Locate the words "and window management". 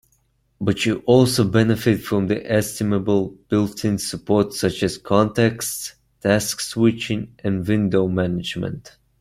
7.43-8.97